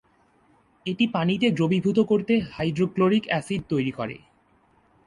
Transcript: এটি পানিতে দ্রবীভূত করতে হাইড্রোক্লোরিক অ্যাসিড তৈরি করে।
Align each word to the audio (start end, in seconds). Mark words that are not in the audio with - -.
এটি 0.85 1.05
পানিতে 1.07 1.47
দ্রবীভূত 1.51 1.97
করতে 2.01 2.33
হাইড্রোক্লোরিক 2.51 3.23
অ্যাসিড 3.27 3.61
তৈরি 3.69 3.91
করে। 3.91 4.17